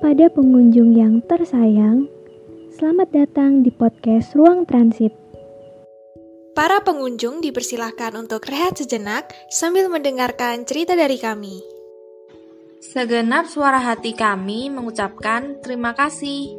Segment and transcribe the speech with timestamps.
[0.00, 2.08] Kepada pengunjung yang tersayang,
[2.72, 5.12] selamat datang di podcast Ruang Transit.
[6.56, 11.60] Para pengunjung dipersilahkan untuk rehat sejenak sambil mendengarkan cerita dari kami.
[12.80, 16.56] Segenap suara hati kami mengucapkan terima kasih.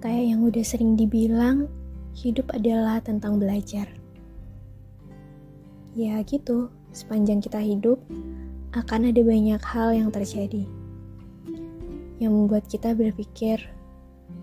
[0.00, 1.83] Kayak yang udah sering dibilang,
[2.14, 3.90] hidup adalah tentang belajar.
[5.94, 7.98] Ya gitu, sepanjang kita hidup,
[8.74, 10.66] akan ada banyak hal yang terjadi.
[12.22, 13.62] Yang membuat kita berpikir,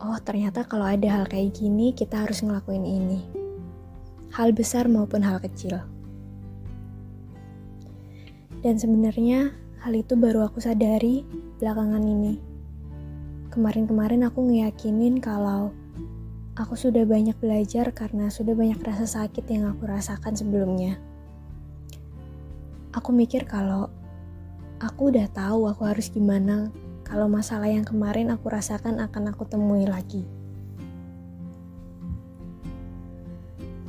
[0.04, 3.20] oh ternyata kalau ada hal kayak gini, kita harus ngelakuin ini.
[4.32, 5.80] Hal besar maupun hal kecil.
[8.62, 9.52] Dan sebenarnya
[9.82, 11.26] hal itu baru aku sadari
[11.58, 12.52] belakangan ini
[13.52, 15.76] Kemarin-kemarin aku ngeyakinin kalau
[16.56, 21.00] aku sudah banyak belajar karena sudah banyak rasa sakit yang aku rasakan sebelumnya.
[22.92, 23.88] Aku mikir kalau
[24.84, 26.68] aku udah tahu aku harus gimana
[27.08, 30.28] kalau masalah yang kemarin aku rasakan akan aku temui lagi.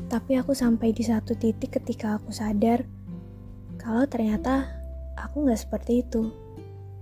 [0.06, 2.84] Tapi aku sampai di satu titik ketika aku sadar
[3.80, 4.70] kalau ternyata
[5.18, 6.30] aku nggak seperti itu.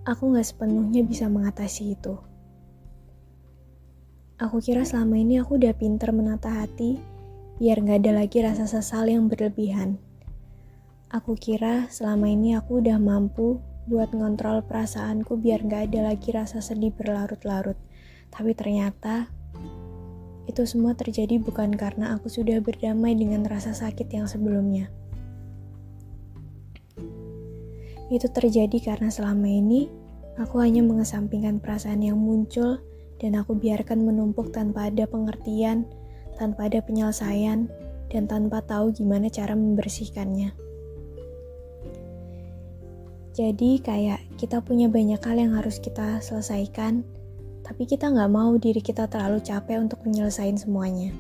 [0.08, 2.29] Aku nggak sepenuhnya bisa mengatasi itu.
[4.40, 6.96] Aku kira selama ini aku udah pinter menata hati,
[7.60, 10.00] biar gak ada lagi rasa sesal yang berlebihan.
[11.12, 16.64] Aku kira selama ini aku udah mampu buat ngontrol perasaanku biar gak ada lagi rasa
[16.64, 17.76] sedih berlarut-larut.
[18.32, 19.28] Tapi ternyata
[20.48, 24.88] itu semua terjadi bukan karena aku sudah berdamai dengan rasa sakit yang sebelumnya.
[28.08, 29.92] Itu terjadi karena selama ini
[30.40, 32.80] aku hanya mengesampingkan perasaan yang muncul
[33.20, 35.84] dan aku biarkan menumpuk tanpa ada pengertian,
[36.40, 37.68] tanpa ada penyelesaian,
[38.08, 40.56] dan tanpa tahu gimana cara membersihkannya.
[43.30, 47.06] Jadi kayak kita punya banyak hal yang harus kita selesaikan,
[47.62, 51.14] tapi kita nggak mau diri kita terlalu capek untuk menyelesaikan semuanya.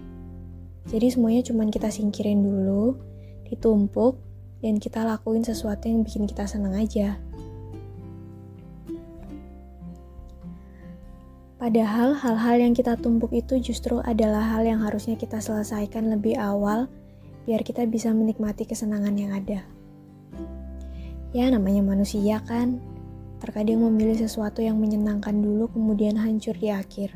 [0.90, 2.98] Jadi semuanya cuma kita singkirin dulu,
[3.46, 4.18] ditumpuk,
[4.58, 7.14] dan kita lakuin sesuatu yang bikin kita senang aja.
[11.60, 16.88] Padahal hal-hal yang kita tumpuk itu justru adalah hal yang harusnya kita selesaikan lebih awal
[17.44, 19.60] biar kita bisa menikmati kesenangan yang ada.
[21.36, 22.80] Ya namanya manusia kan,
[23.44, 27.12] terkadang memilih sesuatu yang menyenangkan dulu kemudian hancur di akhir.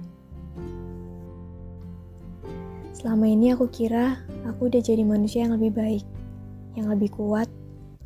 [2.93, 6.05] Selama ini aku kira aku udah jadi manusia yang lebih baik,
[6.77, 7.49] yang lebih kuat,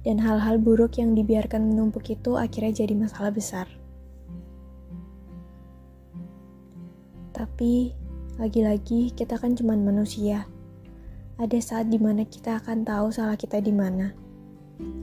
[0.07, 3.78] dan hal-hal buruk yang dibiarkan menumpuk itu akhirnya jadi masalah besar.
[7.39, 7.95] Tapi
[8.35, 10.51] lagi-lagi kita kan cuma manusia.
[11.39, 14.11] Ada saat di mana kita akan tahu salah kita di mana.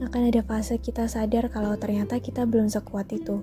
[0.04, 3.40] Akan ada fase kita sadar kalau ternyata kita belum sekuat itu.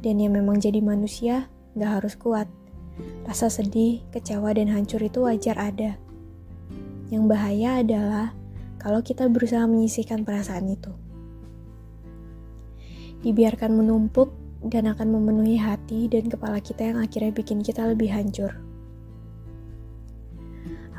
[0.00, 2.48] Dan yang memang jadi manusia gak harus kuat.
[3.28, 6.00] Rasa sedih, kecewa, dan hancur itu wajar ada.
[7.12, 8.32] Yang bahaya adalah
[8.80, 10.88] kalau kita berusaha menyisihkan perasaan itu.
[13.20, 14.32] Dibiarkan menumpuk
[14.66, 18.52] dan akan memenuhi hati dan kepala kita yang akhirnya bikin kita lebih hancur.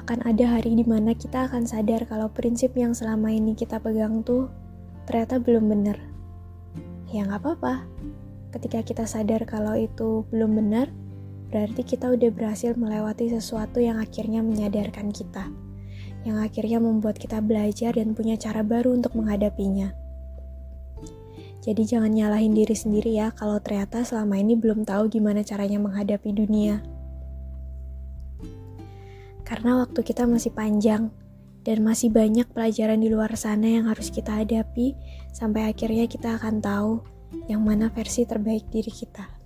[0.07, 4.23] Akan ada hari di mana kita akan sadar kalau prinsip yang selama ini kita pegang
[4.23, 4.47] tuh
[5.03, 5.99] ternyata belum benar.
[7.11, 7.83] Ya nggak apa-apa.
[8.55, 10.87] Ketika kita sadar kalau itu belum benar,
[11.51, 15.51] berarti kita udah berhasil melewati sesuatu yang akhirnya menyadarkan kita.
[16.23, 20.06] Yang akhirnya membuat kita belajar dan punya cara baru untuk menghadapinya.
[21.67, 26.31] Jadi jangan nyalahin diri sendiri ya kalau ternyata selama ini belum tahu gimana caranya menghadapi
[26.31, 26.79] dunia.
[29.43, 31.11] Karena waktu kita masih panjang
[31.67, 34.95] dan masih banyak pelajaran di luar sana yang harus kita hadapi
[35.35, 37.03] sampai akhirnya kita akan tahu
[37.51, 39.36] yang mana versi terbaik diri kita.